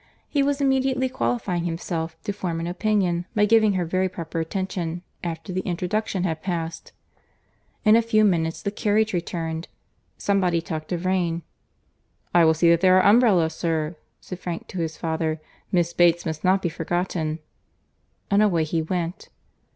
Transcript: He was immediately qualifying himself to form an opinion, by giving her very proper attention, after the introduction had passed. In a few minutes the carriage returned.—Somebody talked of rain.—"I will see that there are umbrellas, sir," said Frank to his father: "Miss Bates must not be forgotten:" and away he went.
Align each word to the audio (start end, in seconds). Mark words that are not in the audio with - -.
He 0.27 0.41
was 0.41 0.59
immediately 0.59 1.09
qualifying 1.09 1.65
himself 1.65 2.17
to 2.23 2.33
form 2.33 2.59
an 2.59 2.65
opinion, 2.65 3.27
by 3.35 3.45
giving 3.45 3.73
her 3.73 3.85
very 3.85 4.09
proper 4.09 4.39
attention, 4.39 5.03
after 5.23 5.53
the 5.53 5.61
introduction 5.61 6.23
had 6.23 6.41
passed. 6.41 6.91
In 7.85 7.95
a 7.95 8.01
few 8.01 8.23
minutes 8.23 8.63
the 8.63 8.71
carriage 8.71 9.13
returned.—Somebody 9.13 10.59
talked 10.59 10.91
of 10.91 11.05
rain.—"I 11.05 12.43
will 12.43 12.55
see 12.55 12.71
that 12.71 12.81
there 12.81 12.97
are 12.97 13.07
umbrellas, 13.07 13.53
sir," 13.53 13.95
said 14.19 14.39
Frank 14.39 14.65
to 14.69 14.79
his 14.79 14.97
father: 14.97 15.39
"Miss 15.71 15.93
Bates 15.93 16.25
must 16.25 16.43
not 16.43 16.63
be 16.63 16.69
forgotten:" 16.69 17.37
and 18.31 18.41
away 18.41 18.63
he 18.63 18.81
went. 18.81 19.29